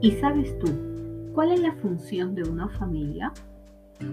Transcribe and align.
¿Y 0.00 0.12
sabes 0.12 0.58
tú 0.58 0.68
cuál 1.34 1.52
es 1.52 1.60
la 1.60 1.72
función 1.76 2.34
de 2.34 2.42
una 2.42 2.68
familia? 2.68 3.32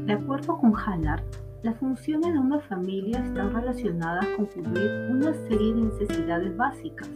De 0.06 0.14
acuerdo 0.14 0.58
con 0.58 0.74
Hallard, 0.76 1.24
las 1.62 1.78
funciones 1.78 2.34
de 2.34 2.40
una 2.40 2.60
familia 2.62 3.20
están 3.20 3.54
relacionadas 3.54 4.26
con 4.36 4.46
cubrir 4.46 5.10
una 5.12 5.34
serie 5.48 5.74
de 5.74 5.82
necesidades 5.82 6.56
básicas, 6.56 7.10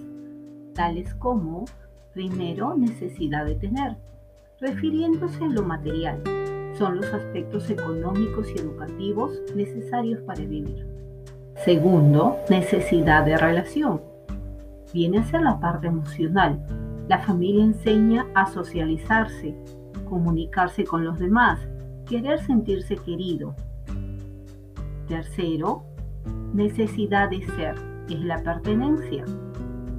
tales 0.74 1.14
como, 1.16 1.66
primero, 2.14 2.76
necesidad 2.76 3.46
de 3.46 3.56
tener, 3.56 3.96
refiriéndose 4.60 5.44
a 5.44 5.50
lo 5.50 5.64
material, 5.64 6.22
son 6.78 6.98
los 6.98 7.06
aspectos 7.14 7.70
económicos 7.70 8.48
y 8.54 8.60
educativos 8.60 9.32
necesarios 9.56 10.22
para 10.22 10.42
vivir. 10.42 10.86
Segundo, 11.64 12.38
necesidad 12.50 13.26
de 13.26 13.38
relación. 13.38 14.02
Viene 14.94 15.20
a 15.20 15.24
ser 15.24 15.42
la 15.42 15.60
parte 15.60 15.88
emocional. 15.88 16.60
La 17.08 17.20
familia 17.20 17.64
enseña 17.64 18.28
a 18.36 18.46
socializarse, 18.48 19.56
comunicarse 20.10 20.84
con 20.84 21.06
los 21.06 21.18
demás, 21.18 21.58
querer 22.06 22.40
sentirse 22.42 22.98
querido, 22.98 23.56
Tercero, 25.08 25.84
necesidad 26.54 27.30
de 27.30 27.46
ser, 27.46 27.76
es 28.10 28.20
la 28.26 28.44
pertenencia. 28.44 29.24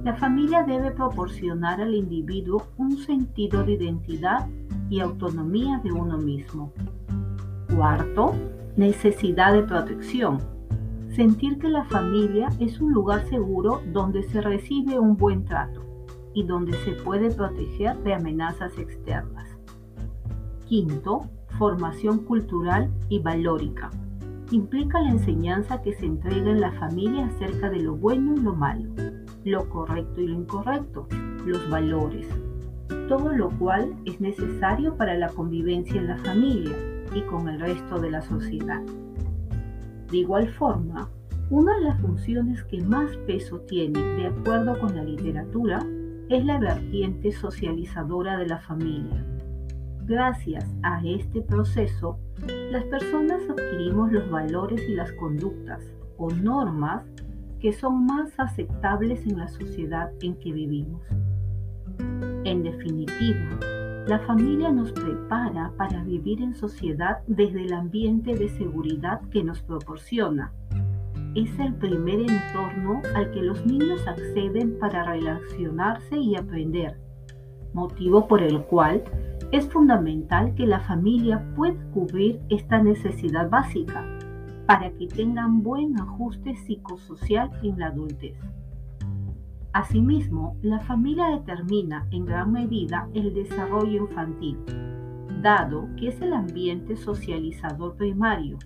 La 0.03 0.13
familia 0.13 0.63
debe 0.63 0.91
proporcionar 0.91 1.81
al 1.81 1.95
individuo 1.95 2.67
un 2.77 2.95
sentido 2.95 3.63
de 3.63 3.71
identidad 3.71 4.47
y 4.91 4.99
autonomía 4.99 5.81
de 5.83 5.91
uno 5.91 6.19
mismo. 6.19 6.71
Cuarto, 7.75 8.35
necesidad 8.77 9.53
de 9.53 9.63
protección. 9.63 10.37
Sentir 11.15 11.57
que 11.57 11.69
la 11.69 11.85
familia 11.85 12.49
es 12.59 12.79
un 12.79 12.93
lugar 12.93 13.25
seguro 13.29 13.81
donde 13.91 14.21
se 14.29 14.41
recibe 14.41 14.99
un 14.99 15.17
buen 15.17 15.43
trato 15.43 15.88
y 16.33 16.43
donde 16.43 16.73
se 16.83 16.91
puede 16.91 17.31
proteger 17.31 17.97
de 18.03 18.13
amenazas 18.13 18.77
externas. 18.77 19.57
Quinto, 20.67 21.29
formación 21.57 22.19
cultural 22.19 22.91
y 23.09 23.19
valórica 23.19 23.89
implica 24.51 25.01
la 25.01 25.11
enseñanza 25.11 25.81
que 25.81 25.93
se 25.93 26.05
entrega 26.05 26.49
en 26.49 26.61
la 26.61 26.71
familia 26.73 27.27
acerca 27.27 27.69
de 27.69 27.79
lo 27.79 27.95
bueno 27.95 28.35
y 28.35 28.41
lo 28.41 28.55
malo, 28.55 28.89
lo 29.43 29.69
correcto 29.69 30.21
y 30.21 30.27
lo 30.27 30.35
incorrecto, 30.35 31.07
los 31.45 31.69
valores, 31.69 32.27
todo 33.07 33.31
lo 33.33 33.49
cual 33.57 33.95
es 34.05 34.19
necesario 34.19 34.95
para 34.95 35.15
la 35.15 35.29
convivencia 35.29 35.99
en 35.99 36.07
la 36.07 36.17
familia 36.17 36.75
y 37.13 37.21
con 37.23 37.47
el 37.47 37.59
resto 37.59 37.99
de 37.99 38.11
la 38.11 38.21
sociedad. 38.21 38.81
De 40.09 40.17
igual 40.17 40.47
forma, 40.53 41.09
una 41.49 41.75
de 41.77 41.85
las 41.85 42.01
funciones 42.01 42.63
que 42.65 42.81
más 42.81 43.15
peso 43.27 43.59
tiene, 43.61 43.99
de 43.99 44.27
acuerdo 44.27 44.79
con 44.79 44.95
la 44.95 45.03
literatura, 45.03 45.79
es 46.29 46.45
la 46.45 46.59
vertiente 46.59 47.31
socializadora 47.31 48.37
de 48.37 48.47
la 48.47 48.59
familia 48.59 49.25
Gracias 50.09 50.65
a 50.81 51.05
este 51.05 51.39
proceso, 51.39 52.17
las 52.71 52.83
personas 52.85 53.43
adquirimos 53.47 54.11
los 54.11 54.27
valores 54.31 54.81
y 54.89 54.95
las 54.95 55.11
conductas 55.11 55.83
o 56.17 56.31
normas 56.31 57.03
que 57.59 57.71
son 57.73 58.07
más 58.07 58.31
aceptables 58.39 59.23
en 59.27 59.37
la 59.37 59.47
sociedad 59.47 60.11
en 60.23 60.33
que 60.39 60.51
vivimos. 60.51 61.03
En 62.43 62.63
definitiva, 62.63 63.59
la 64.07 64.17
familia 64.25 64.71
nos 64.71 64.91
prepara 64.93 65.71
para 65.77 66.03
vivir 66.03 66.41
en 66.41 66.55
sociedad 66.55 67.19
desde 67.27 67.65
el 67.65 67.73
ambiente 67.73 68.33
de 68.33 68.49
seguridad 68.49 69.21
que 69.29 69.43
nos 69.43 69.61
proporciona. 69.61 70.51
Es 71.35 71.59
el 71.59 71.75
primer 71.75 72.21
entorno 72.21 73.01
al 73.15 73.31
que 73.31 73.41
los 73.41 73.65
niños 73.65 74.07
acceden 74.07 74.79
para 74.79 75.03
relacionarse 75.03 76.17
y 76.17 76.35
aprender, 76.35 76.97
motivo 77.73 78.27
por 78.27 78.41
el 78.41 78.63
cual 78.63 79.03
es 79.51 79.67
fundamental 79.69 80.53
que 80.55 80.67
la 80.67 80.79
familia 80.79 81.43
pueda 81.55 81.83
cubrir 81.91 82.39
esta 82.49 82.81
necesidad 82.81 83.49
básica 83.49 84.05
para 84.65 84.91
que 84.91 85.07
tengan 85.07 85.63
buen 85.63 85.99
ajuste 85.99 86.55
psicosocial 86.55 87.49
en 87.63 87.79
la 87.79 87.87
adultez. 87.87 88.35
Asimismo, 89.73 90.57
la 90.61 90.79
familia 90.79 91.25
determina 91.29 92.07
en 92.11 92.25
gran 92.25 92.51
medida 92.51 93.07
el 93.13 93.33
desarrollo 93.33 94.07
infantil, 94.07 94.57
dado 95.41 95.87
que 95.95 96.09
es 96.09 96.21
el 96.21 96.33
ambiente 96.33 96.97
socializador 96.97 97.95
primario. 97.95 98.57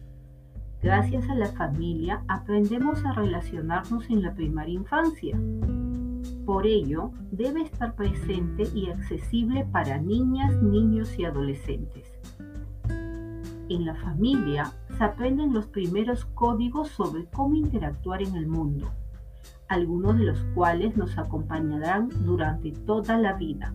Gracias 0.84 1.28
a 1.30 1.36
la 1.36 1.48
familia 1.48 2.24
aprendemos 2.28 3.04
a 3.06 3.14
relacionarnos 3.14 4.10
en 4.10 4.22
la 4.22 4.36
primaria 4.36 4.76
infancia 4.76 5.38
por 6.46 6.68
ello, 6.68 7.12
debe 7.32 7.62
estar 7.62 7.96
presente 7.96 8.64
y 8.76 8.90
accesible 8.90 9.66
para 9.72 9.98
niñas, 9.98 10.62
niños 10.62 11.18
y 11.18 11.24
adolescentes. 11.24 12.12
En 13.70 13.86
la 13.86 13.96
familia 13.96 14.74
se 14.98 15.04
aprenden 15.06 15.54
los 15.54 15.68
primeros 15.68 16.26
códigos 16.26 16.90
sobre 16.90 17.26
cómo 17.28 17.56
interactuar 17.56 18.22
en 18.22 18.36
el 18.36 18.48
mundo, 18.48 18.92
algunos 19.70 20.18
de 20.18 20.26
los 20.26 20.40
cuales 20.54 20.98
nos 20.98 21.18
acompañarán 21.18 22.10
durante 22.26 22.72
toda 22.72 23.18
la 23.18 23.34
vida. 23.34 23.74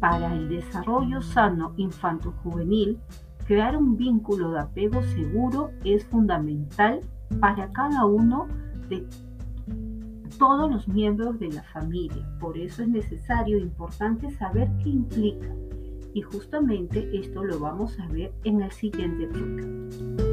Para 0.00 0.34
el 0.34 0.48
desarrollo 0.48 1.22
sano 1.22 1.72
infanto-juvenil, 1.76 2.98
crear 3.50 3.76
un 3.76 3.96
vínculo 3.96 4.52
de 4.52 4.60
apego 4.60 5.02
seguro 5.02 5.72
es 5.84 6.04
fundamental 6.04 7.00
para 7.40 7.68
cada 7.72 8.04
uno 8.04 8.46
de 8.88 9.04
todos 10.38 10.70
los 10.70 10.86
miembros 10.86 11.36
de 11.40 11.48
la 11.48 11.64
familia. 11.64 12.24
Por 12.38 12.56
eso 12.56 12.84
es 12.84 12.88
necesario 12.88 13.58
e 13.58 13.62
importante 13.62 14.30
saber 14.30 14.70
qué 14.84 14.90
implica. 14.90 15.48
Y 16.14 16.22
justamente 16.22 17.10
esto 17.12 17.42
lo 17.42 17.58
vamos 17.58 17.98
a 17.98 18.06
ver 18.06 18.32
en 18.44 18.62
el 18.62 18.70
siguiente 18.70 19.26
bloque. 19.26 20.29